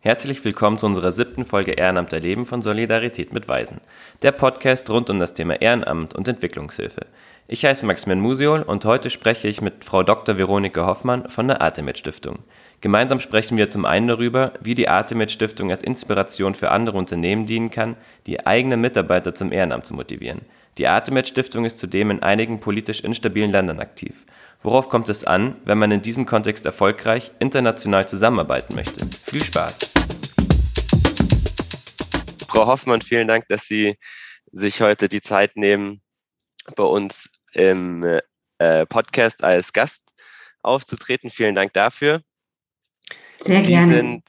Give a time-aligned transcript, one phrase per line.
[0.00, 3.80] Herzlich willkommen zu unserer siebten Folge Ehrenamt erleben von Solidarität mit Weisen,
[4.22, 7.00] der Podcast rund um das Thema Ehrenamt und Entwicklungshilfe.
[7.48, 10.38] Ich heiße Maximilian Musiol und heute spreche ich mit Frau Dr.
[10.38, 12.38] Veronika Hoffmann von der Artemed Stiftung.
[12.80, 17.46] Gemeinsam sprechen wir zum einen darüber, wie die Artemed Stiftung als Inspiration für andere Unternehmen
[17.46, 17.96] dienen kann,
[18.28, 20.42] die eigene Mitarbeiter zum Ehrenamt zu motivieren.
[20.78, 24.26] Die Artemed Stiftung ist zudem in einigen politisch instabilen Ländern aktiv.
[24.60, 29.06] Worauf kommt es an, wenn man in diesem Kontext erfolgreich international zusammenarbeiten möchte?
[29.24, 29.78] Viel Spaß!
[32.48, 33.96] Frau Hoffmann, vielen Dank, dass Sie
[34.50, 36.02] sich heute die Zeit nehmen,
[36.74, 38.04] bei uns im
[38.58, 40.02] äh, Podcast als Gast
[40.62, 41.30] aufzutreten.
[41.30, 42.22] Vielen Dank dafür.
[43.38, 43.92] Sehr gerne.
[43.92, 44.24] Sie sind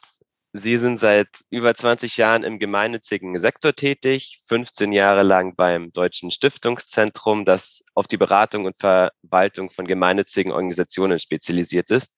[0.53, 6.31] Sie sind seit über 20 Jahren im gemeinnützigen Sektor tätig, 15 Jahre lang beim Deutschen
[6.31, 12.15] Stiftungszentrum, das auf die Beratung und Verwaltung von gemeinnützigen Organisationen spezialisiert ist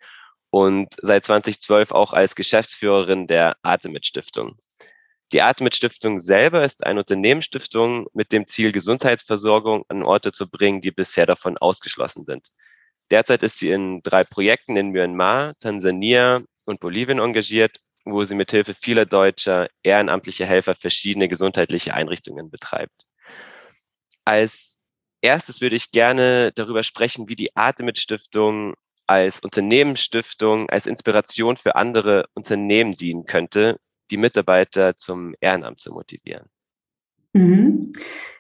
[0.49, 4.57] und seit 2012 auch als Geschäftsführerin der Artemis Stiftung.
[5.33, 10.79] Die Artemis Stiftung selber ist eine Unternehmensstiftung mit dem Ziel, Gesundheitsversorgung an Orte zu bringen,
[10.79, 12.47] die bisher davon ausgeschlossen sind.
[13.11, 18.73] Derzeit ist sie in drei Projekten in Myanmar, Tansania und Bolivien engagiert wo sie mithilfe
[18.73, 23.05] vieler deutscher ehrenamtlicher Helfer verschiedene gesundheitliche Einrichtungen betreibt.
[24.25, 24.79] Als
[25.21, 28.75] erstes würde ich gerne darüber sprechen, wie die Artemis Stiftung
[29.07, 33.77] als Unternehmensstiftung, als Inspiration für andere Unternehmen dienen könnte,
[34.09, 36.49] die Mitarbeiter zum Ehrenamt zu motivieren.
[37.33, 37.93] Mhm.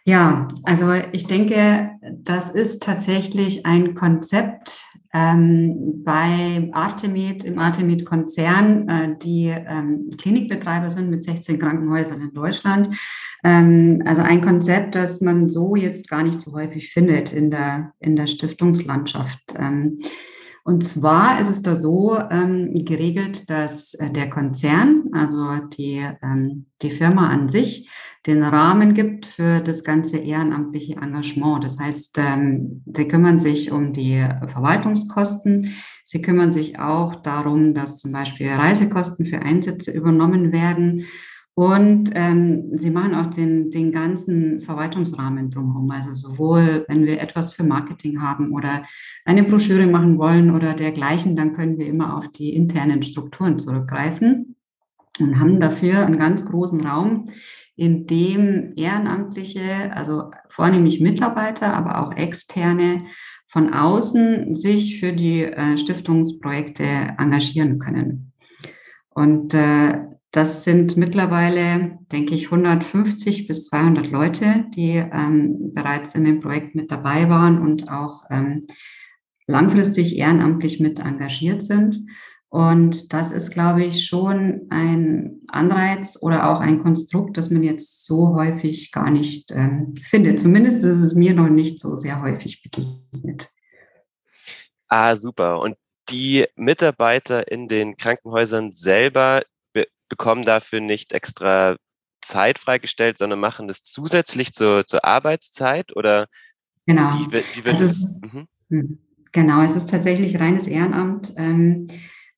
[0.03, 1.91] Ja, also ich denke,
[2.23, 11.11] das ist tatsächlich ein Konzept ähm, bei Artemid, im Artemid-Konzern, äh, die ähm, Klinikbetreiber sind
[11.11, 12.95] mit 16 Krankenhäusern in Deutschland.
[13.43, 17.93] Ähm, also ein Konzept, das man so jetzt gar nicht so häufig findet in der,
[17.99, 19.53] in der Stiftungslandschaft.
[19.57, 19.99] Ähm,
[20.63, 26.67] und zwar ist es da so ähm, geregelt, dass äh, der Konzern, also die, ähm,
[26.81, 27.89] die Firma an sich,
[28.27, 31.63] den Rahmen gibt für das ganze ehrenamtliche Engagement.
[31.63, 35.73] Das heißt, ähm, sie kümmern sich um die Verwaltungskosten.
[36.05, 41.07] Sie kümmern sich auch darum, dass zum Beispiel Reisekosten für Einsätze übernommen werden.
[41.53, 45.91] Und ähm, sie machen auch den, den ganzen Verwaltungsrahmen drumherum.
[45.91, 48.85] Also sowohl, wenn wir etwas für Marketing haben oder
[49.25, 54.55] eine Broschüre machen wollen oder dergleichen, dann können wir immer auf die internen Strukturen zurückgreifen
[55.19, 57.25] und haben dafür einen ganz großen Raum,
[57.75, 63.05] in dem Ehrenamtliche, also vornehmlich Mitarbeiter, aber auch Externe
[63.47, 66.83] von außen sich für die äh, Stiftungsprojekte
[67.17, 68.33] engagieren können.
[69.09, 69.99] Und äh,
[70.31, 76.73] das sind mittlerweile, denke ich, 150 bis 200 Leute, die ähm, bereits in dem Projekt
[76.73, 78.65] mit dabei waren und auch ähm,
[79.45, 81.97] langfristig ehrenamtlich mit engagiert sind.
[82.47, 88.05] Und das ist, glaube ich, schon ein Anreiz oder auch ein Konstrukt, das man jetzt
[88.05, 90.39] so häufig gar nicht ähm, findet.
[90.39, 93.49] Zumindest ist es mir noch nicht so sehr häufig begegnet.
[94.87, 95.59] Ah, super.
[95.59, 95.77] Und
[96.09, 99.45] die Mitarbeiter in den Krankenhäusern selber be
[100.11, 101.77] bekommen dafür nicht extra
[102.21, 106.27] Zeit freigestellt, sondern machen das zusätzlich zur, zur Arbeitszeit oder
[106.85, 107.09] genau.
[107.31, 108.47] Wie, wie also es ist, mhm.
[108.69, 108.99] Hm,
[109.31, 111.33] genau, es ist tatsächlich reines Ehrenamt.
[111.37, 111.87] Ähm,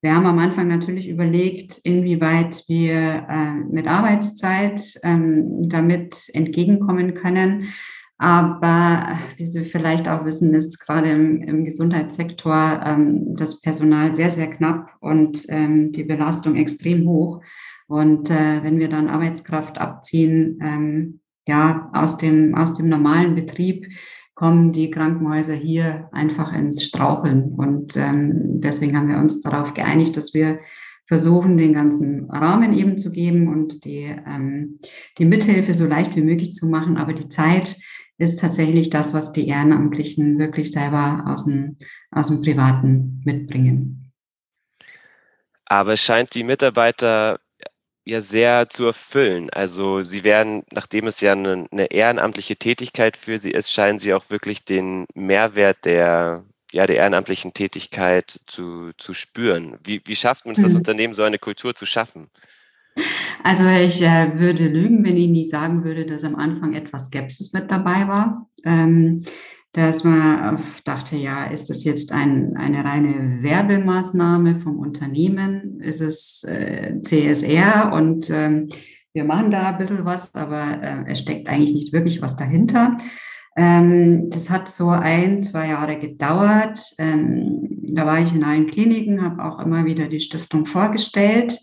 [0.00, 7.72] wir haben am Anfang natürlich überlegt, inwieweit wir äh, mit Arbeitszeit ähm, damit entgegenkommen können.
[8.24, 14.30] Aber wie Sie vielleicht auch wissen, ist gerade im, im Gesundheitssektor ähm, das Personal sehr,
[14.30, 17.42] sehr knapp und ähm, die Belastung extrem hoch.
[17.86, 23.88] Und äh, wenn wir dann Arbeitskraft abziehen, ähm, ja, aus dem, aus dem normalen Betrieb,
[24.34, 27.52] kommen die Krankenhäuser hier einfach ins Straucheln.
[27.52, 30.60] Und ähm, deswegen haben wir uns darauf geeinigt, dass wir
[31.06, 34.78] versuchen, den ganzen Rahmen eben zu geben und die, ähm,
[35.18, 36.96] die Mithilfe so leicht wie möglich zu machen.
[36.96, 37.76] Aber die Zeit
[38.18, 41.78] ist tatsächlich das, was die Ehrenamtlichen wirklich selber aus dem,
[42.10, 44.12] aus dem Privaten mitbringen.
[45.66, 47.40] Aber es scheint die Mitarbeiter
[48.04, 49.50] ja sehr zu erfüllen.
[49.50, 54.12] Also sie werden, nachdem es ja eine, eine, ehrenamtliche Tätigkeit für sie ist, scheinen sie
[54.14, 59.78] auch wirklich den Mehrwert der, ja, der ehrenamtlichen Tätigkeit zu, zu spüren.
[59.82, 60.78] Wie, wie schafft man es, das mhm.
[60.78, 62.30] Unternehmen so eine Kultur zu schaffen?
[63.42, 67.52] Also ich äh, würde lügen, wenn ich nicht sagen würde, dass am Anfang etwas Skepsis
[67.52, 68.48] mit dabei war.
[68.64, 69.22] Ähm,
[69.72, 75.80] dass man dachte, ja, ist das jetzt ein, eine reine Werbemaßnahme vom Unternehmen?
[75.80, 78.68] Ist es äh, CSR und ähm,
[79.12, 82.96] wir machen da ein bisschen was, aber äh, es steckt eigentlich nicht wirklich was dahinter.
[83.56, 86.80] Ähm, das hat so ein, zwei Jahre gedauert.
[86.98, 91.58] Ähm, da war ich in allen Kliniken, habe auch immer wieder die Stiftung vorgestellt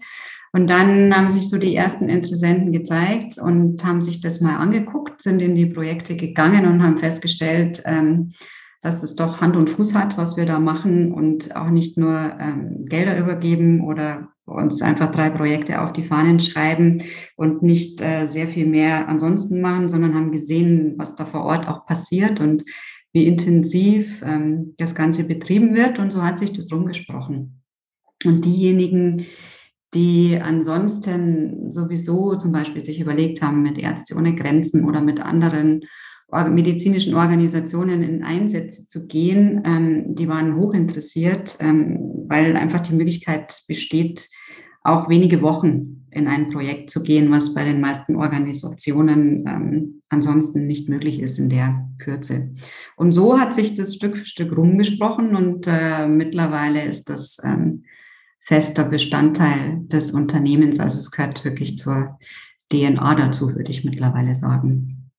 [0.53, 5.21] Und dann haben sich so die ersten Interessenten gezeigt und haben sich das mal angeguckt,
[5.21, 8.33] sind in die Projekte gegangen und haben festgestellt, ähm,
[8.81, 12.35] dass es doch Hand und Fuß hat, was wir da machen und auch nicht nur
[12.39, 17.03] ähm, Gelder übergeben oder uns einfach drei Projekte auf die Fahnen schreiben
[17.37, 21.67] und nicht äh, sehr viel mehr ansonsten machen, sondern haben gesehen, was da vor Ort
[21.67, 22.65] auch passiert und
[23.13, 25.99] wie intensiv ähm, das Ganze betrieben wird.
[25.99, 27.61] Und so hat sich das rumgesprochen.
[28.25, 29.25] Und diejenigen,
[29.93, 35.81] die ansonsten sowieso zum Beispiel sich überlegt haben, mit Ärzte ohne Grenzen oder mit anderen
[36.49, 43.63] medizinischen Organisationen in Einsätze zu gehen, ähm, die waren hochinteressiert, ähm, weil einfach die Möglichkeit
[43.67, 44.29] besteht,
[44.83, 50.67] auch wenige Wochen in ein Projekt zu gehen, was bei den meisten Organisationen ähm, ansonsten
[50.67, 52.53] nicht möglich ist in der Kürze.
[52.97, 57.83] Und so hat sich das Stück für Stück rumgesprochen und äh, mittlerweile ist das ähm,
[58.41, 60.79] fester Bestandteil des Unternehmens.
[60.79, 62.19] Also es gehört wirklich zur
[62.71, 65.11] DNA dazu, würde ich mittlerweile sagen.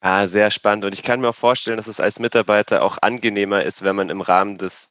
[0.00, 0.84] Ah, sehr spannend.
[0.84, 4.10] Und ich kann mir auch vorstellen, dass es als Mitarbeiter auch angenehmer ist, wenn man
[4.10, 4.90] im Rahmen des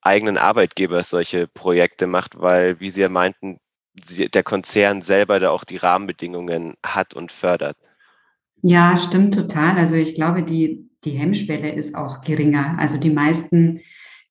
[0.00, 3.58] eigenen Arbeitgebers solche Projekte macht, weil, wie Sie ja meinten,
[3.94, 7.76] der Konzern selber da auch die Rahmenbedingungen hat und fördert.
[8.62, 9.76] Ja, stimmt total.
[9.76, 12.76] Also ich glaube, die, die Hemmschwelle ist auch geringer.
[12.78, 13.80] Also die meisten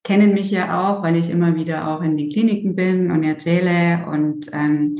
[0.03, 4.05] kennen mich ja auch, weil ich immer wieder auch in den Kliniken bin und erzähle
[4.09, 4.95] und ähm,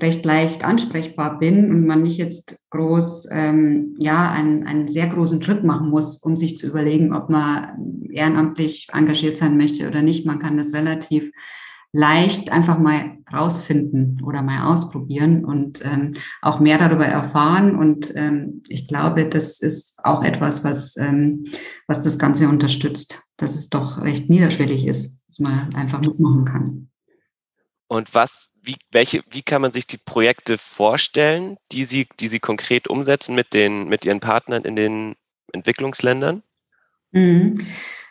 [0.00, 5.42] recht leicht ansprechbar bin und man nicht jetzt groß, ähm, ja, einen, einen sehr großen
[5.42, 10.24] Schritt machen muss, um sich zu überlegen, ob man ehrenamtlich engagiert sein möchte oder nicht.
[10.24, 11.30] Man kann das relativ
[11.92, 17.76] leicht einfach mal rausfinden oder mal ausprobieren und ähm, auch mehr darüber erfahren.
[17.76, 21.46] Und ähm, ich glaube, das ist auch etwas, was, ähm,
[21.86, 26.90] was das Ganze unterstützt, dass es doch recht niederschwellig ist, dass man einfach mitmachen kann.
[27.86, 32.38] Und was, wie, welche, wie kann man sich die Projekte vorstellen, die Sie, die Sie
[32.38, 35.16] konkret umsetzen mit, den, mit Ihren Partnern in den
[35.52, 36.42] Entwicklungsländern?
[37.12, 37.66] Mhm.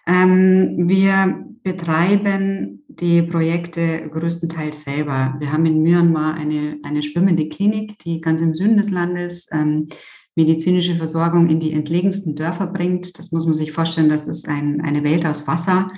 [0.07, 5.35] Ähm, wir betreiben die Projekte größtenteils selber.
[5.39, 9.89] Wir haben in Myanmar eine, eine schwimmende Klinik, die ganz im Süden des Landes ähm,
[10.35, 13.19] medizinische Versorgung in die entlegensten Dörfer bringt.
[13.19, 15.91] Das muss man sich vorstellen, das ist ein, eine Welt aus Wasser.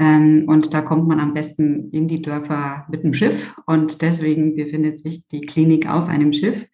[0.00, 3.54] Ähm, und da kommt man am besten in die Dörfer mit dem Schiff.
[3.66, 6.66] Und deswegen befindet sich die Klinik auf einem Schiff.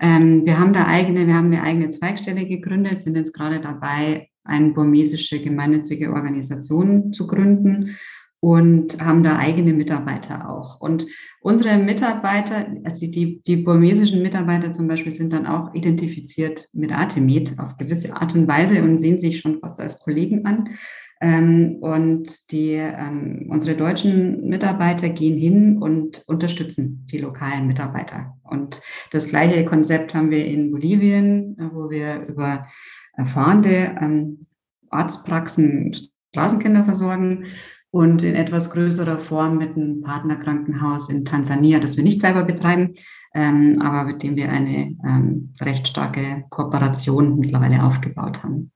[0.00, 4.28] Ähm, wir haben da eigene, wir haben eine eigene Zweigstelle gegründet, sind jetzt gerade dabei,
[4.48, 7.96] eine burmesische gemeinnützige Organisation zu gründen
[8.40, 10.80] und haben da eigene Mitarbeiter auch.
[10.80, 11.06] Und
[11.40, 17.58] unsere Mitarbeiter, also die, die burmesischen Mitarbeiter zum Beispiel, sind dann auch identifiziert mit Artemid
[17.58, 20.70] auf gewisse Art und Weise und sehen sich schon fast als Kollegen an.
[21.20, 28.36] Ähm, und die, ähm, unsere deutschen Mitarbeiter gehen hin und unterstützen die lokalen Mitarbeiter.
[28.44, 28.80] Und
[29.10, 32.66] das gleiche Konzept haben wir in Bolivien, wo wir über
[33.14, 34.40] erfahrene ähm,
[34.90, 35.92] Arztpraxen
[36.30, 37.44] Straßenkinder versorgen
[37.90, 42.94] und in etwas größerer Form mit einem Partnerkrankenhaus in Tansania, das wir nicht selber betreiben,
[43.34, 48.70] ähm, aber mit dem wir eine ähm, recht starke Kooperation mittlerweile aufgebaut haben.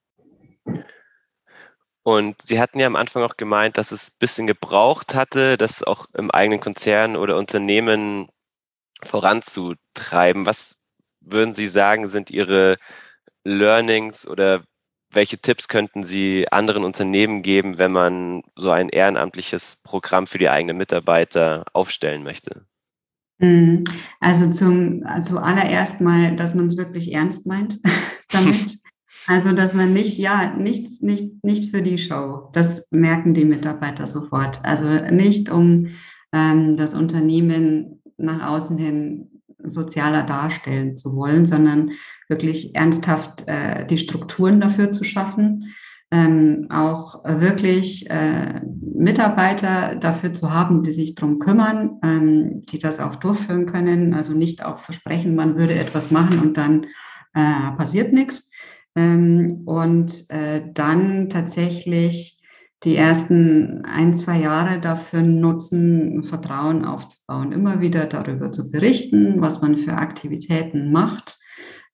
[2.04, 5.82] Und Sie hatten ja am Anfang auch gemeint, dass es ein bisschen gebraucht hatte, das
[5.82, 8.28] auch im eigenen Konzern oder Unternehmen
[9.02, 10.46] voranzutreiben.
[10.46, 10.76] Was
[11.20, 12.76] würden Sie sagen, sind Ihre
[13.44, 14.62] Learnings oder
[15.12, 20.48] welche Tipps könnten Sie anderen Unternehmen geben, wenn man so ein ehrenamtliches Programm für die
[20.48, 22.64] eigenen Mitarbeiter aufstellen möchte?
[23.38, 23.84] Mhm.
[24.20, 27.80] Also zum also allererst mal, dass man es wirklich ernst meint
[28.30, 28.78] damit.
[29.26, 32.50] Also, dass man nicht, ja, nichts, nicht, nicht für die Show.
[32.52, 34.60] Das merken die Mitarbeiter sofort.
[34.64, 35.88] Also nicht, um
[36.32, 39.28] ähm, das Unternehmen nach außen hin
[39.64, 41.92] sozialer darstellen zu wollen, sondern
[42.28, 45.72] wirklich ernsthaft äh, die Strukturen dafür zu schaffen,
[46.10, 48.60] ähm, auch wirklich äh,
[48.94, 54.14] Mitarbeiter dafür zu haben, die sich darum kümmern, ähm, die das auch durchführen können.
[54.14, 56.86] Also nicht auch versprechen, man würde etwas machen und dann
[57.34, 58.50] äh, passiert nichts.
[58.94, 62.38] Ähm, und äh, dann tatsächlich
[62.84, 69.62] die ersten ein, zwei Jahre dafür nutzen, Vertrauen aufzubauen, immer wieder darüber zu berichten, was
[69.62, 71.38] man für Aktivitäten macht,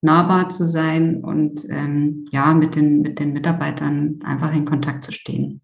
[0.01, 5.13] nahbar zu sein und ähm, ja, mit den, mit den Mitarbeitern einfach in Kontakt zu
[5.13, 5.61] stehen.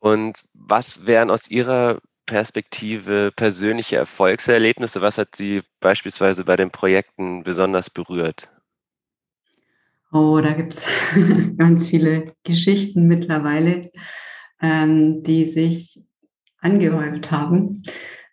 [0.00, 5.00] Und was wären aus Ihrer Perspektive persönliche Erfolgserlebnisse?
[5.00, 8.48] Was hat Sie beispielsweise bei den Projekten besonders berührt?
[10.10, 10.86] Oh, da gibt es
[11.56, 13.90] ganz viele Geschichten mittlerweile,
[14.60, 16.02] ähm, die sich
[16.60, 17.82] angehäuft haben.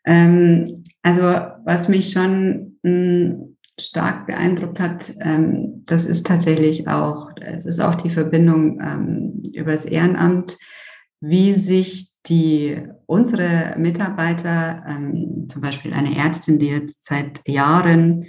[0.06, 1.24] Ähm, also
[1.66, 7.82] was mich schon mh, hm, stark beeindruckt hat, ähm, das ist tatsächlich auch, es ist
[7.82, 10.58] auch die Verbindung ähm, übers Ehrenamt,
[11.20, 18.28] wie sich die unsere Mitarbeiter, ähm, zum Beispiel eine Ärztin, die jetzt seit Jahren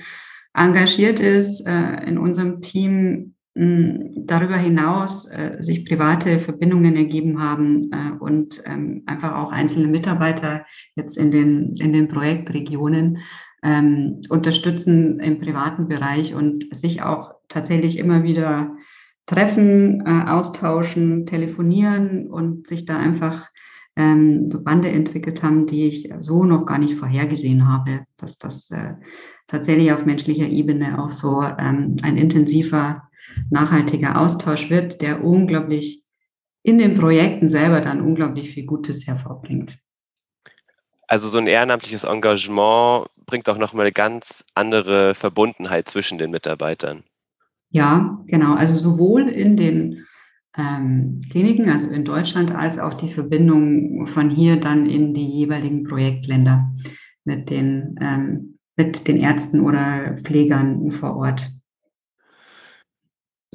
[0.53, 8.13] engagiert ist äh, in unserem Team, darüber hinaus äh, sich private Verbindungen ergeben haben äh,
[8.19, 13.19] und ähm, einfach auch einzelne Mitarbeiter jetzt in den, in den Projektregionen
[13.63, 18.77] ähm, unterstützen im privaten Bereich und sich auch tatsächlich immer wieder
[19.25, 23.49] treffen, äh, austauschen, telefonieren und sich da einfach
[23.97, 28.71] ähm, so Bande entwickelt haben, die ich so noch gar nicht vorhergesehen habe, dass das
[28.71, 28.97] äh,
[29.47, 33.06] tatsächlich auf menschlicher Ebene auch so ähm, ein intensiver
[33.51, 36.05] nachhaltiger Austausch wird, der unglaublich
[36.63, 39.79] in den Projekten selber dann unglaublich viel Gutes hervorbringt.
[41.07, 47.05] Also so ein ehrenamtliches Engagement bringt auch nochmal eine ganz andere Verbundenheit zwischen den Mitarbeitern.
[47.71, 48.55] Ja, genau.
[48.55, 50.05] Also sowohl in den
[50.57, 55.85] ähm, Kliniken, also in Deutschland, als auch die Verbindung von hier dann in die jeweiligen
[55.85, 56.73] Projektländer
[57.25, 61.49] mit den, ähm, mit den Ärzten oder Pflegern vor Ort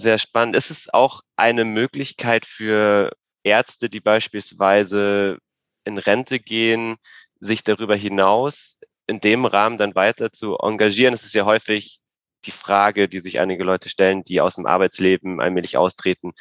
[0.02, 0.56] sehr spannend.
[0.56, 3.12] Ist es auch eine Möglichkeit für
[3.44, 5.38] Ärzte, die beispielsweise
[5.86, 6.98] in Rente gehen,
[7.40, 8.78] sich darüber hinaus
[9.08, 11.14] in dem Rahmen dann weiter zu engagieren?
[11.14, 12.00] Es ist ja häufig
[12.46, 16.34] die Frage, die sich einige Leute stellen, die aus dem Arbeitsleben allmählich austreten,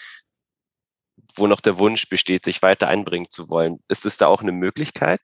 [1.37, 3.81] wo noch der Wunsch besteht, sich weiter einbringen zu wollen.
[3.89, 5.21] Ist es da auch eine Möglichkeit?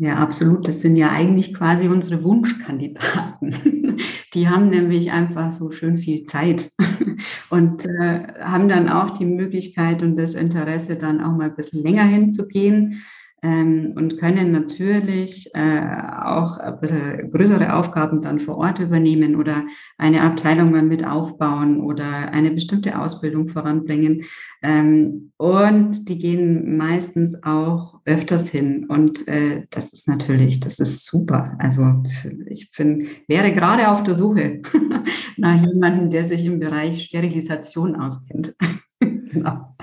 [0.00, 0.66] Ja, absolut.
[0.66, 3.98] Das sind ja eigentlich quasi unsere Wunschkandidaten.
[4.34, 6.70] Die haben nämlich einfach so schön viel Zeit
[7.50, 11.82] und äh, haben dann auch die Möglichkeit und das Interesse, dann auch mal ein bisschen
[11.82, 13.02] länger hinzugehen
[13.42, 15.80] ähm, und können natürlich äh,
[16.22, 19.64] auch ein bisschen größere Aufgaben dann vor Ort übernehmen oder
[19.96, 24.24] eine Abteilung mal mit aufbauen oder eine bestimmte Ausbildung voranbringen.
[24.62, 28.86] Ähm, und die gehen meistens auch öfters hin.
[28.86, 31.56] Und äh, das ist natürlich, das ist super.
[31.58, 32.02] Also
[32.46, 34.60] ich bin, wäre gerade auf der Suche
[35.38, 38.54] nach jemandem, der sich im Bereich Sterilisation auskennt.
[39.00, 39.76] genau.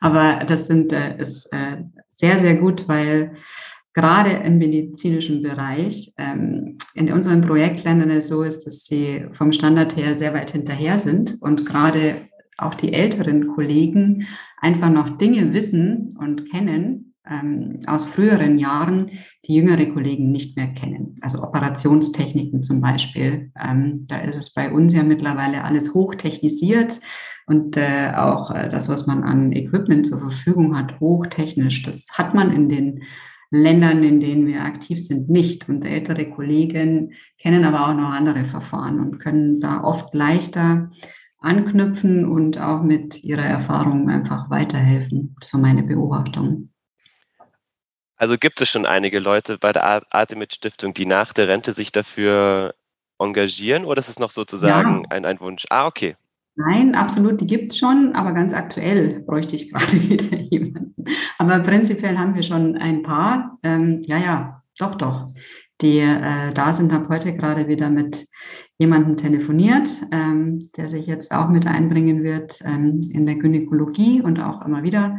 [0.00, 1.84] Aber das sind, äh, ist äh,
[2.16, 3.34] sehr, sehr gut, weil
[3.92, 9.96] gerade im medizinischen Bereich ähm, in unseren Projektländern es so ist, dass sie vom Standard
[9.96, 12.28] her sehr weit hinterher sind und gerade
[12.58, 14.26] auch die älteren Kollegen
[14.60, 19.10] einfach noch Dinge wissen und kennen ähm, aus früheren Jahren,
[19.46, 21.18] die jüngere Kollegen nicht mehr kennen.
[21.20, 23.50] Also Operationstechniken zum Beispiel.
[23.60, 27.00] Ähm, da ist es bei uns ja mittlerweile alles hochtechnisiert.
[27.46, 32.34] Und äh, auch äh, das, was man an Equipment zur Verfügung hat, hochtechnisch, das hat
[32.34, 33.02] man in den
[33.50, 35.68] Ländern, in denen wir aktiv sind, nicht.
[35.68, 40.90] Und ältere Kollegen kennen aber auch noch andere Verfahren und können da oft leichter
[41.40, 45.36] anknüpfen und auch mit ihrer Erfahrung einfach weiterhelfen.
[45.42, 46.70] So meine Beobachtung.
[48.16, 51.92] Also gibt es schon einige Leute bei der Artemis Stiftung, die nach der Rente sich
[51.92, 52.74] dafür
[53.18, 55.10] engagieren oder ist es noch sozusagen ja.
[55.10, 55.64] ein, ein Wunsch?
[55.70, 56.16] Ah, okay.
[56.56, 60.94] Nein, absolut, die gibt es schon, aber ganz aktuell bräuchte ich gerade wieder jemanden.
[61.38, 63.58] Aber prinzipiell haben wir schon ein paar.
[63.62, 65.32] Ähm, ja, ja, doch, doch.
[65.80, 68.26] Die äh, da sind, habe heute gerade wieder mit
[68.78, 74.40] jemandem telefoniert, ähm, der sich jetzt auch mit einbringen wird ähm, in der Gynäkologie und
[74.40, 75.18] auch immer wieder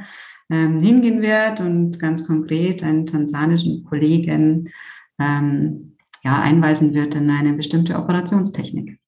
[0.50, 4.72] ähm, hingehen wird und ganz konkret einen tansanischen Kollegen
[5.20, 9.00] ähm, ja, einweisen wird in eine bestimmte Operationstechnik.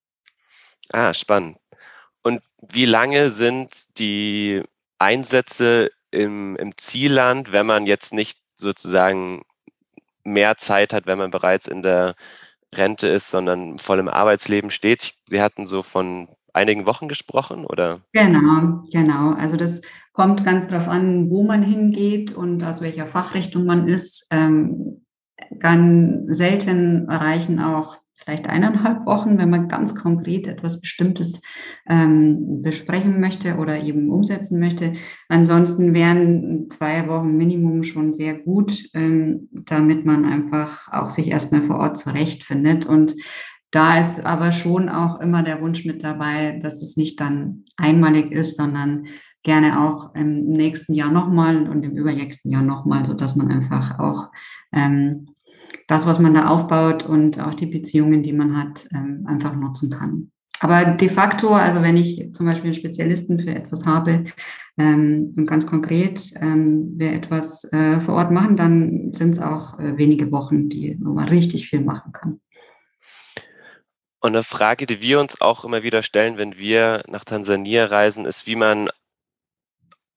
[0.89, 1.57] Ah, spannend.
[2.21, 2.41] Und
[2.71, 4.63] wie lange sind die
[4.99, 9.43] Einsätze im, im Zielland, wenn man jetzt nicht sozusagen
[10.23, 12.15] mehr Zeit hat, wenn man bereits in der
[12.73, 15.13] Rente ist, sondern voll im Arbeitsleben steht?
[15.29, 18.01] Sie hatten so von einigen Wochen gesprochen, oder?
[18.13, 19.33] Genau, genau.
[19.33, 24.27] Also das kommt ganz darauf an, wo man hingeht und aus welcher Fachrichtung man ist.
[24.31, 25.05] Ähm,
[25.59, 31.43] ganz selten erreichen auch vielleicht eineinhalb Wochen, wenn man ganz konkret etwas Bestimmtes
[31.87, 34.93] ähm, besprechen möchte oder eben umsetzen möchte.
[35.29, 41.61] Ansonsten wären zwei Wochen Minimum schon sehr gut, ähm, damit man einfach auch sich erstmal
[41.61, 42.87] vor Ort zurechtfindet.
[42.87, 43.15] Und
[43.71, 48.31] da ist aber schon auch immer der Wunsch mit dabei, dass es nicht dann einmalig
[48.31, 49.07] ist, sondern
[49.43, 54.29] gerne auch im nächsten Jahr nochmal und im übernächsten Jahr nochmal, sodass man einfach auch
[54.73, 55.27] ähm,
[55.87, 59.89] das, was man da aufbaut und auch die Beziehungen, die man hat, ähm, einfach nutzen
[59.91, 60.31] kann.
[60.59, 64.23] Aber de facto, also wenn ich zum Beispiel einen Spezialisten für etwas habe,
[64.79, 69.79] Ähm, und ganz konkret, ähm, wir etwas äh, vor Ort machen, dann sind es auch
[69.79, 72.39] äh, wenige Wochen, die, wo man richtig viel machen kann.
[74.19, 78.25] Und eine Frage, die wir uns auch immer wieder stellen, wenn wir nach Tansania reisen,
[78.25, 78.89] ist, wie man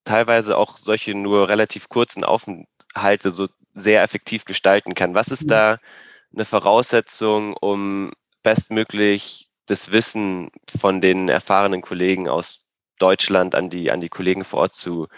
[0.05, 5.15] teilweise auch solche nur relativ kurzen Aufenthalte so sehr effektiv gestalten kann.
[5.15, 5.49] Was ist mhm.
[5.49, 5.79] da
[6.35, 12.67] eine Voraussetzung, um bestmöglich das Wissen von den erfahrenen Kollegen aus
[12.99, 15.09] Deutschland an die, an die Kollegen vor Ort zu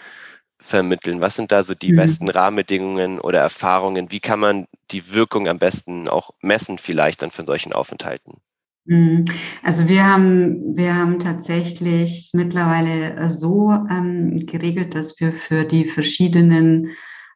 [0.59, 1.21] vermitteln?
[1.21, 1.97] Was sind da so die mhm.
[1.97, 4.11] besten Rahmenbedingungen oder Erfahrungen?
[4.11, 8.41] Wie kann man die Wirkung am besten auch messen vielleicht dann von solchen Aufenthalten?
[8.85, 9.25] Mhm.
[9.61, 16.89] Also wir haben, wir haben tatsächlich mittlerweile so ähm, geregelt, dass wir für die verschiedenen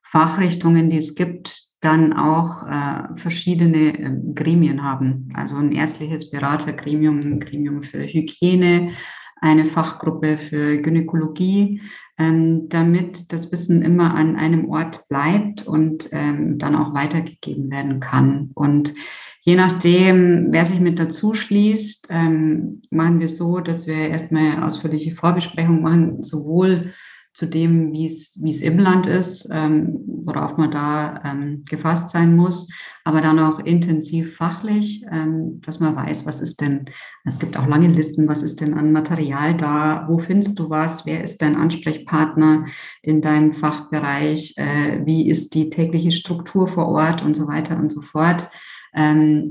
[0.03, 5.29] Fachrichtungen, die es gibt, dann auch äh, verschiedene äh, Gremien haben.
[5.33, 8.93] Also ein ärztliches Beratergremium, ein Gremium für Hygiene,
[9.39, 11.81] eine Fachgruppe für Gynäkologie,
[12.17, 17.99] ähm, damit das Wissen immer an einem Ort bleibt und ähm, dann auch weitergegeben werden
[17.99, 18.51] kann.
[18.55, 18.95] Und
[19.47, 25.15] je nachdem, wer sich mit dazu schließt, ähm, machen wir so, dass wir erstmal ausführliche
[25.15, 26.91] Vorbesprechungen machen, sowohl
[27.31, 32.09] zu dem, wie es, wie es im Land ist, ähm, worauf man da ähm, gefasst
[32.09, 32.69] sein muss,
[33.05, 36.83] aber dann auch intensiv fachlich, ähm, dass man weiß, was ist denn,
[37.23, 41.05] es gibt auch lange Listen, was ist denn an Material da, wo findest du was,
[41.05, 42.65] wer ist dein Ansprechpartner
[43.01, 47.93] in deinem Fachbereich, äh, wie ist die tägliche Struktur vor Ort und so weiter und
[47.93, 48.49] so fort,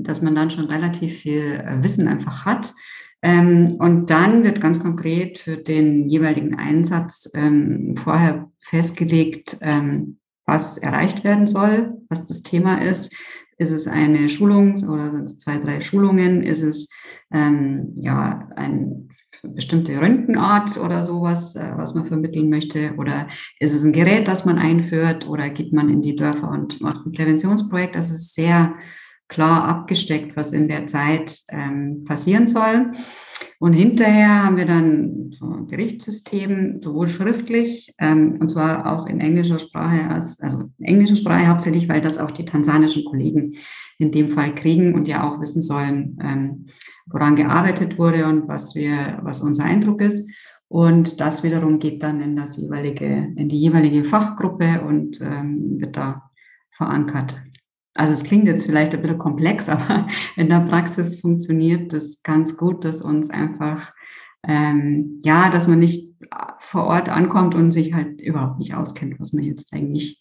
[0.03, 2.73] dass man dann schon relativ viel äh, Wissen einfach hat
[3.21, 10.77] ähm, und dann wird ganz konkret für den jeweiligen Einsatz ähm, vorher festgelegt, ähm, was
[10.77, 13.13] erreicht werden soll, was das Thema ist.
[13.57, 16.43] Ist es eine Schulung oder sind es zwei, drei Schulungen?
[16.43, 16.89] Ist es
[17.31, 19.07] ähm, ja eine
[19.41, 22.93] bestimmte Röntgenart oder sowas, äh, was man vermitteln möchte?
[22.97, 23.27] Oder
[23.59, 25.27] ist es ein Gerät, das man einführt?
[25.27, 27.95] Oder geht man in die Dörfer und macht ein Präventionsprojekt?
[27.95, 28.75] Das ist sehr
[29.27, 32.93] klar abgesteckt, was in der Zeit ähm, passieren soll.
[33.59, 39.19] Und hinterher haben wir dann so ein Berichtssystem, sowohl schriftlich, ähm, und zwar auch in
[39.19, 43.55] englischer Sprache, als, also in englischer Sprache hauptsächlich, weil das auch die tansanischen Kollegen
[43.97, 46.65] in dem Fall kriegen und ja auch wissen sollen, ähm,
[47.07, 50.29] woran gearbeitet wurde und was wir, was unser Eindruck ist.
[50.67, 55.97] Und das wiederum geht dann in das jeweilige, in die jeweilige Fachgruppe und ähm, wird
[55.97, 56.29] da
[56.71, 57.41] verankert.
[57.97, 62.55] Also es klingt jetzt vielleicht ein bisschen komplex, aber in der Praxis funktioniert das ganz
[62.55, 63.93] gut, dass uns einfach,
[64.43, 66.07] ähm, ja, dass man nicht
[66.59, 70.19] vor Ort ankommt und sich halt überhaupt nicht auskennt, was man jetzt eigentlich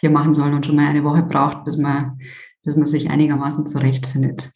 [0.00, 2.18] hier machen soll und schon mal eine Woche braucht, bis man,
[2.62, 4.50] bis man sich einigermaßen zurechtfindet.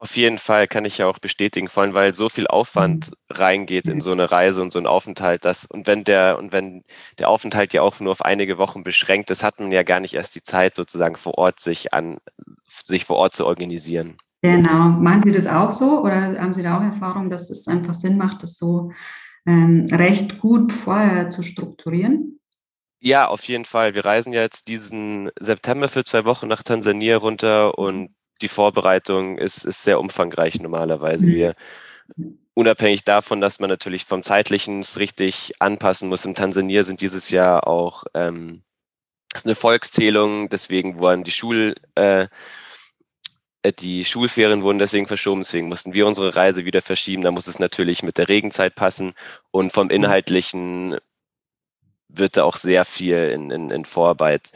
[0.00, 3.36] Auf jeden Fall kann ich ja auch bestätigen, vor allem weil so viel Aufwand mhm.
[3.36, 6.84] reingeht in so eine Reise und so einen Aufenthalt, dass und wenn der und wenn
[7.18, 10.14] der Aufenthalt ja auch nur auf einige Wochen beschränkt ist, hat man ja gar nicht
[10.14, 12.18] erst die Zeit sozusagen vor Ort sich an
[12.84, 14.18] sich vor Ort zu organisieren.
[14.40, 14.90] Genau.
[14.90, 18.16] Machen Sie das auch so oder haben Sie da auch Erfahrung, dass es einfach Sinn
[18.16, 18.92] macht, das so
[19.46, 22.38] ähm, recht gut vorher zu strukturieren?
[23.00, 23.94] Ja, auf jeden Fall.
[23.94, 29.38] Wir reisen ja jetzt diesen September für zwei Wochen nach Tansania runter und die Vorbereitung
[29.38, 31.26] ist, ist sehr umfangreich normalerweise.
[31.26, 31.34] Mhm.
[31.34, 31.54] Wir,
[32.54, 36.24] unabhängig davon, dass man natürlich vom Zeitlichen es richtig anpassen muss.
[36.24, 38.62] In Tansania sind dieses Jahr auch ähm,
[39.34, 42.28] ist eine Volkszählung, deswegen wurden die Schul, äh,
[43.62, 47.22] äh, die Schulferien wurden deswegen verschoben, deswegen mussten wir unsere Reise wieder verschieben.
[47.22, 49.14] Da muss es natürlich mit der Regenzeit passen
[49.50, 49.92] und vom mhm.
[49.92, 50.96] Inhaltlichen
[52.08, 54.52] wird da auch sehr viel in, in, in Vorarbeit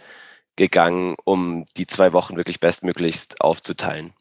[0.57, 4.13] gegangen, um die zwei Wochen wirklich bestmöglichst aufzuteilen.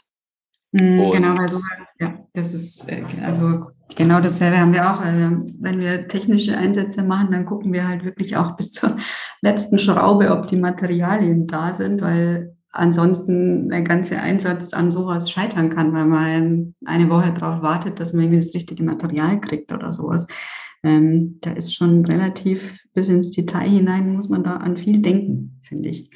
[0.72, 1.60] Mhm, genau, also
[2.00, 5.02] ja, das ist äh, also genau dasselbe haben wir auch.
[5.02, 8.96] Äh, wenn wir technische Einsätze machen, dann gucken wir halt wirklich auch bis zur
[9.42, 15.70] letzten Schraube, ob die Materialien da sind, weil ansonsten der ganze Einsatz an sowas scheitern
[15.70, 19.92] kann, weil man eine Woche darauf wartet, dass man irgendwie das richtige Material kriegt oder
[19.92, 20.26] sowas.
[20.84, 25.60] Ähm, da ist schon relativ bis ins Detail hinein, muss man da an viel denken,
[25.62, 26.10] finde ich.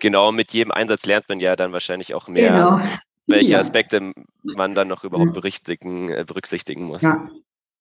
[0.00, 2.80] Genau, mit jedem Einsatz lernt man ja dann wahrscheinlich auch mehr, genau.
[3.26, 3.60] welche ja.
[3.60, 7.02] Aspekte man dann noch überhaupt berücksichtigen, äh, berücksichtigen muss.
[7.02, 7.28] Ja.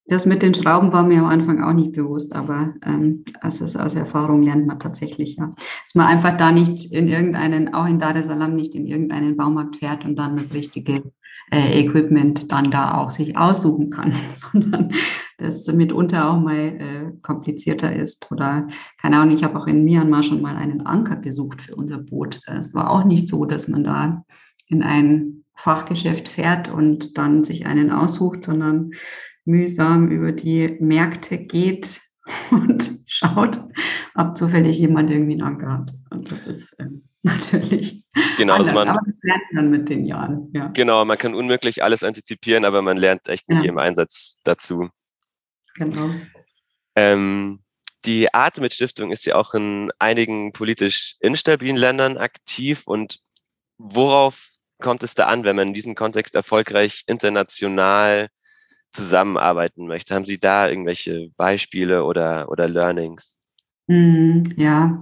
[0.08, 3.96] Das mit den Schrauben war mir am Anfang auch nicht bewusst, aber ähm, also aus
[3.96, 5.50] Erfahrung lernt man tatsächlich, ja.
[5.84, 9.36] Dass man einfach da nicht in irgendeinen, auch in Dar es Salaam nicht in irgendeinen
[9.36, 11.12] Baumarkt fährt und dann das richtige
[11.52, 14.92] äh, Equipment dann da auch sich aussuchen kann, sondern
[15.38, 18.32] das mitunter auch mal äh, komplizierter ist.
[18.32, 18.68] Oder
[19.00, 22.42] keine Ahnung, ich habe auch in Myanmar schon mal einen Anker gesucht für unser Boot.
[22.48, 24.26] Es war auch nicht so, dass man da
[24.68, 28.92] in ein Fachgeschäft fährt und dann sich einen aussucht, sondern
[29.46, 32.02] mühsam über die Märkte geht
[32.52, 33.60] und schaut,
[34.16, 35.92] ob zufällig jemand irgendwie einen Anker hat.
[36.10, 38.04] Und das ist ähm, natürlich
[38.38, 40.50] genau, also anders, man, aber man lernt dann mit den Jahren.
[40.54, 40.68] Ja.
[40.68, 43.66] Genau, man kann unmöglich alles antizipieren, aber man lernt echt mit ja.
[43.66, 44.90] jedem Einsatz dazu.
[45.76, 46.10] Genau.
[46.96, 47.60] Ähm,
[48.06, 52.84] die Artemis-Stiftung ist ja auch in einigen politisch instabilen Ländern aktiv.
[52.86, 53.20] Und
[53.78, 54.48] worauf
[54.80, 58.30] kommt es da an, wenn man in diesem Kontext erfolgreich international
[58.96, 60.16] zusammenarbeiten möchte?
[60.16, 63.42] Haben Sie da irgendwelche Beispiele oder, oder Learnings?
[63.88, 65.00] Mm, ja,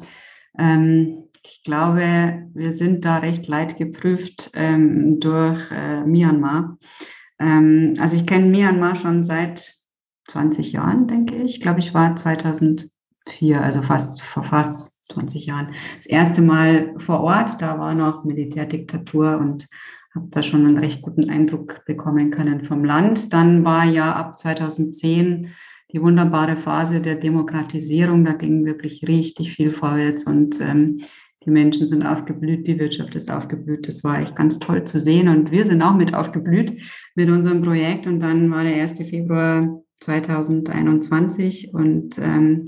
[0.57, 6.77] ähm, ich glaube, wir sind da recht leidgeprüft ähm, durch äh, Myanmar.
[7.39, 9.73] Ähm, also ich kenne Myanmar schon seit
[10.27, 11.55] 20 Jahren, denke ich.
[11.55, 12.91] Ich glaube, ich war 2004,
[13.61, 17.61] also fast vor fast 20 Jahren, das erste Mal vor Ort.
[17.61, 19.67] Da war noch Militärdiktatur und
[20.15, 23.33] habe da schon einen recht guten Eindruck bekommen können vom Land.
[23.33, 25.49] Dann war ja ab 2010
[25.91, 28.25] die wunderbare Phase der Demokratisierung.
[28.25, 31.01] Da ging wirklich richtig viel vorwärts und ähm,
[31.45, 33.87] die Menschen sind aufgeblüht, die Wirtschaft ist aufgeblüht.
[33.87, 36.81] Das war echt ganz toll zu sehen und wir sind auch mit aufgeblüht
[37.15, 38.07] mit unserem Projekt.
[38.07, 38.97] Und dann war der 1.
[38.99, 42.65] Februar 2021 und ähm,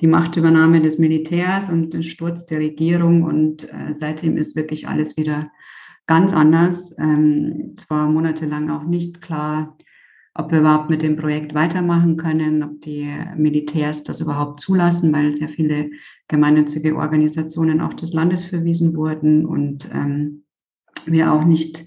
[0.00, 3.22] die Machtübernahme des Militärs und den Sturz der Regierung.
[3.22, 5.50] Und äh, seitdem ist wirklich alles wieder
[6.06, 6.96] ganz anders.
[6.98, 9.76] Ähm, es war monatelang auch nicht klar,
[10.34, 15.34] ob wir überhaupt mit dem Projekt weitermachen können, ob die Militärs das überhaupt zulassen, weil
[15.34, 15.90] sehr viele
[16.28, 20.44] gemeinnützige Organisationen auch des Landes verwiesen wurden und ähm,
[21.06, 21.86] wir auch nicht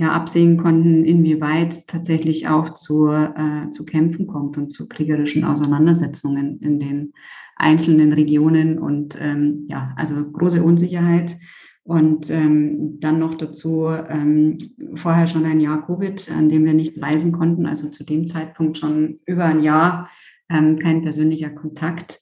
[0.00, 5.44] ja, absehen konnten, inwieweit es tatsächlich auch zu, äh, zu Kämpfen kommt und zu kriegerischen
[5.44, 7.12] Auseinandersetzungen in den
[7.56, 8.78] einzelnen Regionen.
[8.78, 11.36] Und ähm, ja, also große Unsicherheit.
[11.82, 14.56] Und ähm, dann noch dazu ähm,
[14.94, 18.78] vorher schon ein Jahr Covid, an dem wir nicht reisen konnten, also zu dem Zeitpunkt
[18.78, 20.08] schon über ein Jahr
[20.48, 22.20] ähm, kein persönlicher Kontakt.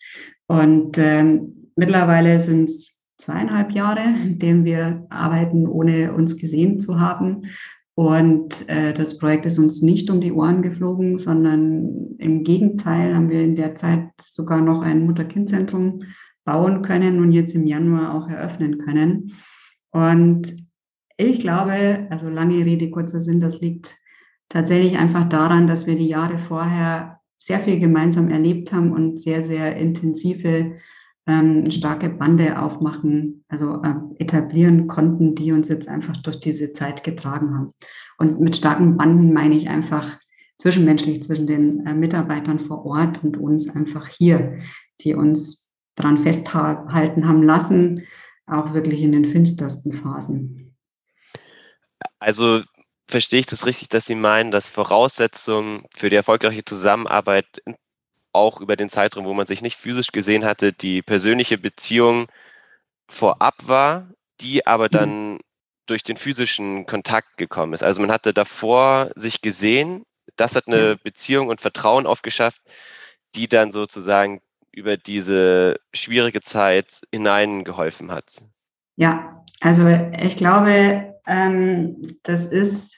[0.49, 7.00] Und ähm, mittlerweile sind es zweieinhalb Jahre, in denen wir arbeiten, ohne uns gesehen zu
[7.00, 7.42] haben.
[7.94, 13.28] Und äh, das Projekt ist uns nicht um die Ohren geflogen, sondern im Gegenteil haben
[13.28, 16.02] wir in der Zeit sogar noch ein Mutter-Kind-Zentrum
[16.44, 19.33] bauen können und jetzt im Januar auch eröffnen können.
[19.90, 20.52] Und
[21.16, 23.96] ich glaube, also lange Rede, kurzer Sinn, das liegt
[24.48, 29.42] tatsächlich einfach daran, dass wir die Jahre vorher sehr viel gemeinsam erlebt haben und sehr,
[29.42, 30.76] sehr intensive
[31.29, 37.05] ähm, starke Bande aufmachen, also äh, etablieren konnten, die uns jetzt einfach durch diese Zeit
[37.05, 37.73] getragen haben.
[38.17, 40.19] Und mit starken Banden meine ich einfach
[40.57, 44.59] zwischenmenschlich zwischen den äh, Mitarbeitern vor Ort und uns einfach hier,
[45.03, 48.07] die uns daran festhalten haben lassen,
[48.47, 50.75] auch wirklich in den finstersten Phasen.
[52.19, 52.62] Also
[53.05, 57.62] verstehe ich das richtig, dass Sie meinen, dass Voraussetzungen für die erfolgreiche Zusammenarbeit
[58.38, 62.27] auch über den Zeitraum, wo man sich nicht physisch gesehen hatte, die persönliche Beziehung
[63.09, 64.09] vorab war,
[64.40, 64.90] die aber mhm.
[64.90, 65.38] dann
[65.87, 67.83] durch den physischen Kontakt gekommen ist.
[67.83, 70.05] Also man hatte davor sich gesehen,
[70.37, 72.62] das hat eine Beziehung und Vertrauen aufgeschafft,
[73.35, 78.42] die dann sozusagen über diese schwierige Zeit hineingeholfen hat.
[78.96, 82.96] Ja, also ich glaube, ähm, das ist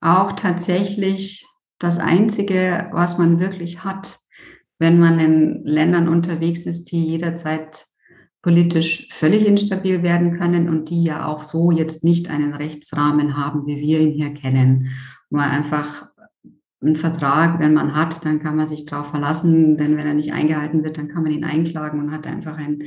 [0.00, 1.46] auch tatsächlich
[1.78, 4.18] das Einzige, was man wirklich hat
[4.78, 7.84] wenn man in Ländern unterwegs ist, die jederzeit
[8.42, 13.66] politisch völlig instabil werden können und die ja auch so jetzt nicht einen Rechtsrahmen haben,
[13.66, 14.90] wie wir ihn hier kennen,
[15.30, 16.10] man einfach
[16.82, 20.32] einen Vertrag, wenn man hat, dann kann man sich darauf verlassen, denn wenn er nicht
[20.32, 22.82] eingehalten wird, dann kann man ihn einklagen und hat einfach ein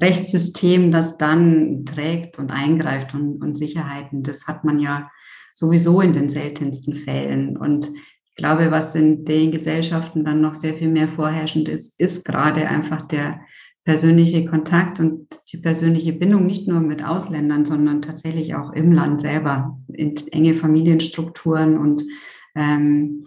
[0.00, 4.22] Rechtssystem, das dann trägt und eingreift und, und Sicherheiten.
[4.22, 5.10] Das hat man ja
[5.52, 7.56] sowieso in den seltensten Fällen.
[7.56, 7.90] Und
[8.36, 13.06] glaube, was in den Gesellschaften dann noch sehr viel mehr vorherrschend ist, ist gerade einfach
[13.08, 13.40] der
[13.84, 19.20] persönliche Kontakt und die persönliche Bindung nicht nur mit Ausländern, sondern tatsächlich auch im Land
[19.20, 22.04] selber, in enge Familienstrukturen und
[22.54, 23.26] ähm,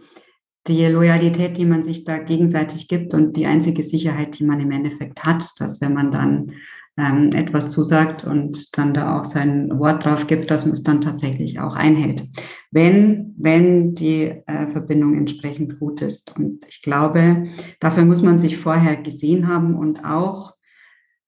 [0.68, 4.72] die Loyalität, die man sich da gegenseitig gibt und die einzige Sicherheit, die man im
[4.72, 6.54] Endeffekt hat, dass wenn man dann
[6.97, 11.01] ähm, etwas zusagt und dann da auch sein Wort drauf gibt, dass man es dann
[11.01, 12.23] tatsächlich auch einhält,
[12.71, 16.36] wenn, wenn die äh, Verbindung entsprechend gut ist.
[16.38, 17.47] Und ich glaube,
[17.79, 20.53] dafür muss man sich vorher gesehen haben und auch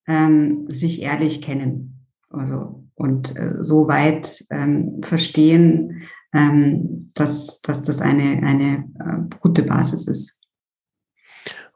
[0.06, 2.06] ähm, sich ehrlich kennen.
[2.30, 6.02] Also und äh, so weit ähm, verstehen,
[6.32, 10.42] ähm, dass, dass das eine, eine äh, gute Basis ist.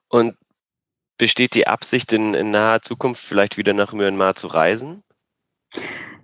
[0.08, 0.34] Und
[1.20, 5.02] Besteht die Absicht, in, in naher Zukunft vielleicht wieder nach Myanmar zu reisen?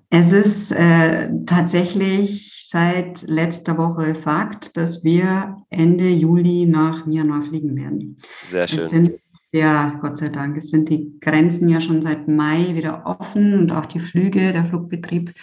[0.08, 7.76] Es ist äh, tatsächlich seit letzter Woche Fakt, dass wir Ende Juli nach Myanmar fliegen
[7.76, 8.16] werden.
[8.48, 8.78] Sehr schön.
[8.78, 9.10] Es sind
[9.52, 10.56] Ja, Gott sei Dank.
[10.56, 14.64] Es sind die Grenzen ja schon seit Mai wieder offen und auch die Flüge, der
[14.64, 15.34] Flugbetrieb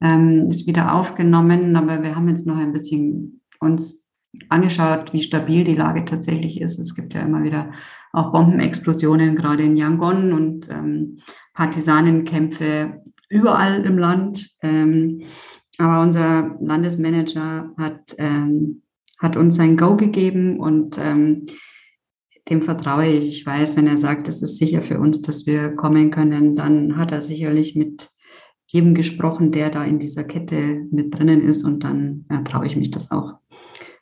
[0.00, 1.76] ähm, ist wieder aufgenommen.
[1.76, 4.08] Aber wir haben jetzt noch ein bisschen uns
[4.48, 6.78] angeschaut, wie stabil die Lage tatsächlich ist.
[6.78, 7.72] Es gibt ja immer wieder
[8.12, 11.18] auch Bombenexplosionen, gerade in Yangon und ähm,
[11.54, 14.50] Partisanenkämpfe überall im Land.
[14.62, 15.22] Ähm,
[15.78, 18.82] aber unser Landesmanager hat, ähm,
[19.18, 21.46] hat uns sein Go gegeben und ähm,
[22.50, 23.28] dem vertraue ich.
[23.28, 26.96] Ich weiß, wenn er sagt, es ist sicher für uns, dass wir kommen können, dann
[26.96, 28.10] hat er sicherlich mit
[28.66, 32.76] jedem gesprochen, der da in dieser Kette mit drinnen ist und dann ja, traue ich
[32.76, 33.34] mich das auch,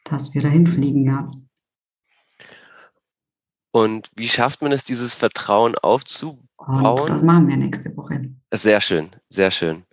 [0.05, 1.31] dass wir dahin fliegen, ja.
[3.73, 6.39] Und wie schafft man es, dieses Vertrauen aufzubauen?
[6.59, 8.31] Und das machen wir nächste Woche.
[8.53, 9.85] Sehr schön, sehr schön.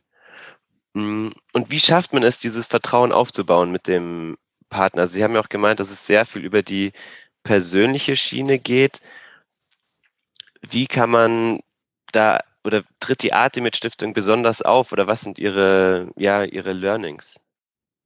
[0.93, 4.37] Mm, und wie schafft man es, dieses Vertrauen aufzubauen mit dem
[4.69, 5.03] Partner?
[5.03, 6.91] Also Sie haben ja auch gemeint, dass es sehr viel über die
[7.43, 8.99] persönliche Schiene geht.
[10.67, 11.59] Wie kann man
[12.11, 17.39] da oder tritt die Artemis Stiftung besonders auf oder was sind Ihre, ja, Ihre Learnings?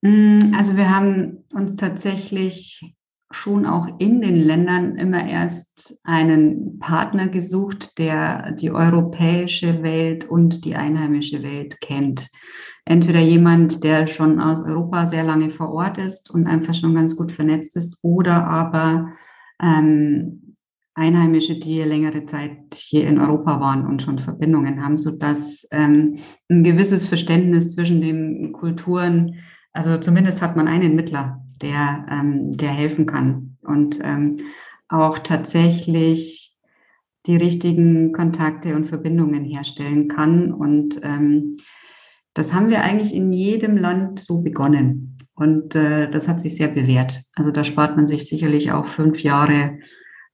[0.02, 2.94] Mm, also wir haben uns tatsächlich
[3.34, 10.66] schon auch in den Ländern immer erst einen Partner gesucht, der die europäische Welt und
[10.66, 12.30] die einheimische Welt kennt.
[12.86, 17.16] Entweder jemand, der schon aus Europa sehr lange vor Ort ist und einfach schon ganz
[17.16, 19.14] gut vernetzt ist, oder aber
[19.62, 20.56] ähm,
[20.94, 26.18] Einheimische, die längere Zeit hier in Europa waren und schon Verbindungen haben, sodass ähm,
[26.50, 29.36] ein gewisses Verständnis zwischen den Kulturen,
[29.72, 34.40] also zumindest hat man einen Mittler, der, ähm, der helfen kann und ähm,
[34.88, 36.56] auch tatsächlich
[37.26, 40.52] die richtigen Kontakte und Verbindungen herstellen kann.
[40.52, 41.54] Und ähm,
[42.34, 45.18] das haben wir eigentlich in jedem Land so begonnen.
[45.36, 47.24] Und äh, das hat sich sehr bewährt.
[47.34, 49.80] Also da spart man sich sicherlich auch fünf Jahre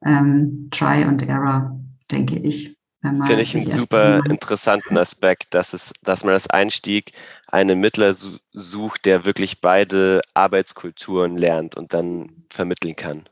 [0.06, 1.80] ähm, Try and Error,
[2.12, 2.77] denke ich.
[3.26, 7.12] Finde ich einen super interessanten Aspekt, dass, es, dass man als Einstieg
[7.48, 8.16] einen Mittler
[8.54, 13.24] sucht, der wirklich beide Arbeitskulturen lernt und dann vermitteln kann.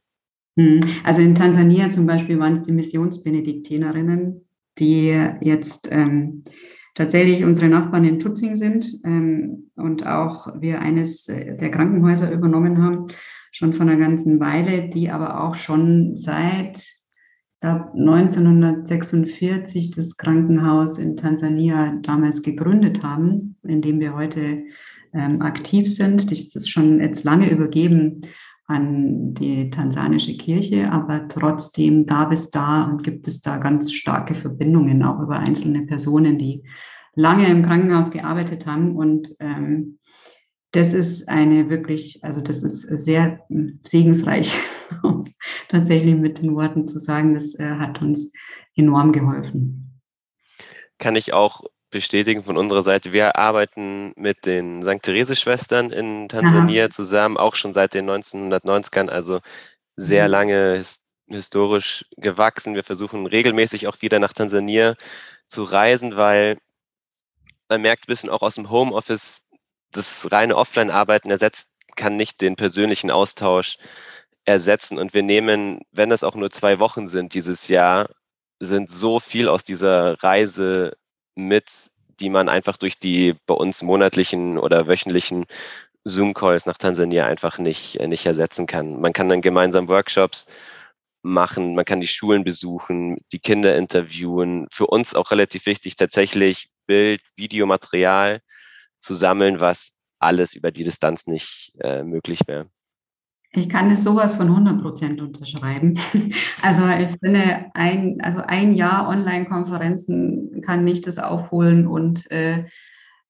[0.58, 0.80] Hm.
[1.04, 4.48] Also in Tansania zum Beispiel waren es die Missionsbenediktinerinnen,
[4.80, 5.10] die
[5.42, 6.46] jetzt ähm,
[6.96, 12.82] tatsächlich unsere Nachbarn in Tutzing sind ähm, und auch wir eines äh, der Krankenhäuser übernommen
[12.82, 13.08] haben,
[13.52, 16.82] schon von einer ganzen Weile, die aber auch schon seit
[17.66, 24.64] 1946 das Krankenhaus in Tansania damals gegründet haben, in dem wir heute
[25.14, 26.32] ähm, aktiv sind.
[26.32, 28.22] Das ist schon jetzt lange übergeben
[28.68, 34.34] an die tansanische Kirche, aber trotzdem gab es da und gibt es da ganz starke
[34.34, 36.64] Verbindungen auch über einzelne Personen, die
[37.16, 38.96] lange im Krankenhaus gearbeitet haben.
[38.96, 40.00] Und ähm,
[40.72, 43.80] das ist eine wirklich, also das ist sehr hm,
[45.04, 45.38] segensreich,
[45.70, 48.34] tatsächlich mit den Worten zu sagen, das äh, hat uns
[48.76, 50.02] enorm geholfen.
[50.98, 53.14] Kann ich auch bestätigen von unserer Seite.
[53.14, 55.02] Wir arbeiten mit den St.
[55.02, 56.90] Therese-Schwestern in Tansania Aha.
[56.92, 59.40] zusammen, auch schon seit den 1990ern, also
[59.96, 60.32] sehr mhm.
[60.32, 60.84] lange
[61.28, 62.76] historisch gewachsen.
[62.76, 64.96] Wir versuchen regelmäßig auch wieder nach Tansania
[65.48, 66.58] zu reisen, weil
[67.70, 69.42] man merkt ein bisschen auch aus dem Homeoffice,
[69.92, 73.78] das reine Offline-Arbeiten ersetzt, kann nicht den persönlichen Austausch
[74.46, 74.98] ersetzen.
[74.98, 78.08] Und wir nehmen, wenn es auch nur zwei Wochen sind dieses Jahr,
[78.60, 80.96] sind so viel aus dieser Reise
[81.36, 85.46] mit, die man einfach durch die bei uns monatlichen oder wöchentlichen
[86.06, 89.00] Zoom-Calls nach Tansania einfach nicht, äh, nicht ersetzen kann.
[89.02, 90.48] Man kann dann gemeinsam Workshops
[91.24, 94.68] machen, man kann die Schulen besuchen, die Kinder interviewen.
[94.72, 98.42] Für uns auch relativ wichtig, tatsächlich Bild, Videomaterial
[99.00, 102.70] zu sammeln, was alles über die Distanz nicht äh, möglich wäre.
[103.56, 105.98] Ich kann es sowas von 100 Prozent unterschreiben.
[106.62, 112.66] Also ich finde, ein, also ein Jahr Online-Konferenzen kann nicht das aufholen und äh,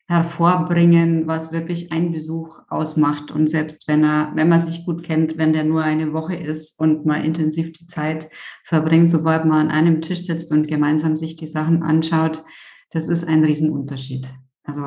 [0.08, 3.32] hervorbringen, was wirklich ein Besuch ausmacht.
[3.32, 6.80] Und selbst wenn er, wenn man sich gut kennt, wenn der nur eine Woche ist
[6.80, 8.30] und man intensiv die Zeit
[8.64, 12.44] verbringt, sobald man an einem Tisch sitzt und gemeinsam sich die Sachen anschaut,
[12.92, 14.28] das ist ein Riesenunterschied.
[14.64, 14.84] Also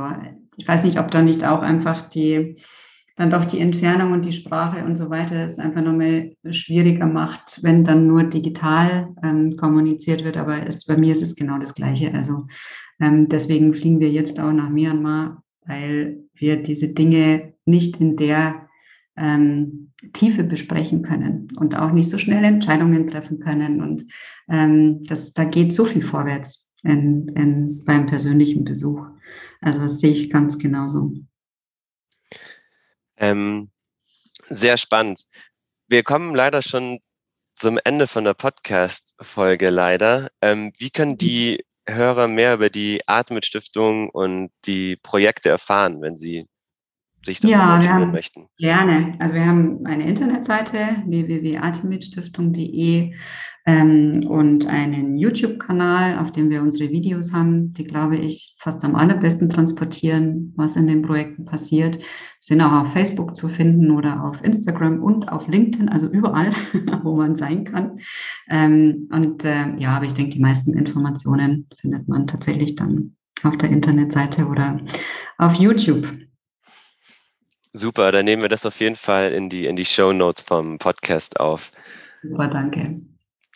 [0.57, 2.57] ich weiß nicht, ob da nicht auch einfach die
[3.19, 7.59] dann doch die Entfernung und die Sprache und so weiter es einfach nochmal schwieriger macht,
[7.65, 10.37] wenn dann nur digital ähm, kommuniziert wird.
[10.37, 12.15] Aber es, bei mir ist es genau das Gleiche.
[12.15, 12.47] Also
[13.01, 18.69] ähm, deswegen fliegen wir jetzt auch nach Myanmar, weil wir diese Dinge nicht in der
[19.17, 23.83] ähm, Tiefe besprechen können und auch nicht so schnell Entscheidungen treffen können.
[23.83, 24.07] Und
[24.49, 29.05] ähm, das, da geht so viel vorwärts in, in, beim persönlichen Besuch.
[29.61, 31.15] Also das sehe ich ganz genauso.
[33.19, 33.71] Ähm,
[34.49, 35.25] sehr spannend.
[35.89, 37.01] Wir kommen leider schon
[37.57, 40.29] zum Ende von der Podcast-Folge leider.
[40.41, 41.19] Ähm, wie können mhm.
[41.19, 46.47] die Hörer mehr über die Atmet Stiftung und die Projekte erfahren, wenn sie
[47.29, 48.47] sich darüber ja, motivieren möchten?
[48.59, 49.15] Gerne.
[49.19, 53.13] Also wir haben eine Internetseite www.artemitstiftung.de
[53.67, 58.95] ähm, und einen YouTube-Kanal, auf dem wir unsere Videos haben, die, glaube ich, fast am
[58.95, 61.99] allerbesten transportieren, was in den Projekten passiert.
[62.41, 66.51] Sind auch auf Facebook zu finden oder auf Instagram und auf LinkedIn, also überall,
[67.03, 67.99] wo man sein kann.
[68.49, 73.59] Ähm, und äh, ja, aber ich denke, die meisten Informationen findet man tatsächlich dann auf
[73.59, 74.81] der Internetseite oder
[75.37, 76.09] auf YouTube.
[77.73, 80.79] Super, dann nehmen wir das auf jeden Fall in die, in die Show Notes vom
[80.79, 81.71] Podcast auf.
[82.23, 83.01] Super, danke.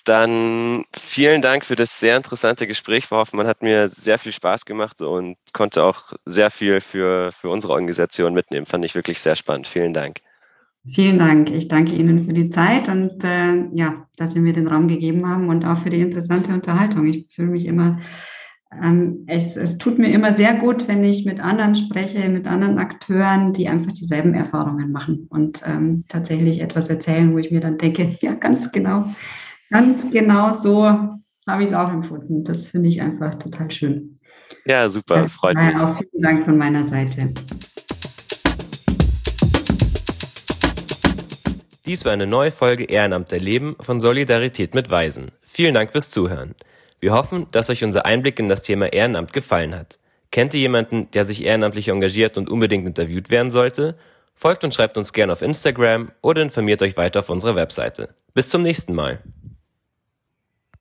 [0.05, 3.47] Dann vielen Dank für das sehr interessante Gespräch, Frau Hoffmann.
[3.47, 8.35] Hat mir sehr viel Spaß gemacht und konnte auch sehr viel für, für unsere Organisation
[8.35, 8.67] mitnehmen.
[8.67, 9.69] Fand ich wirklich sehr spannend.
[9.69, 10.19] Vielen Dank.
[10.85, 11.53] Vielen Dank.
[11.53, 15.29] Ich danke Ihnen für die Zeit und äh, ja, dass Sie mir den Raum gegeben
[15.29, 17.07] haben und auch für die interessante Unterhaltung.
[17.07, 18.01] Ich fühle mich immer,
[19.27, 23.53] es, es tut mir immer sehr gut, wenn ich mit anderen spreche, mit anderen Akteuren,
[23.53, 28.17] die einfach dieselben Erfahrungen machen und ähm, tatsächlich etwas erzählen, wo ich mir dann denke,
[28.21, 29.07] ja, ganz genau
[29.73, 32.45] Ganz genau so habe ich es auch empfunden.
[32.45, 34.19] Das finde ich einfach total schön.
[34.67, 35.75] Ja, super, also, freut mich.
[35.77, 37.33] Auch vielen Dank von meiner Seite.
[41.87, 45.33] Dies war eine neue Folge Ehrenamt erleben von Solidarität mit Weisen.
[45.41, 46.55] Vielen Dank fürs Zuhören.
[47.03, 49.99] Wir hoffen, dass euch unser Einblick in das Thema Ehrenamt gefallen hat.
[50.31, 53.97] Kennt ihr jemanden, der sich ehrenamtlich engagiert und unbedingt interviewt werden sollte?
[54.37, 58.15] Folgt und schreibt uns gerne auf Instagram oder informiert euch weiter auf unserer Webseite.
[58.35, 59.19] Bis zum nächsten Mal.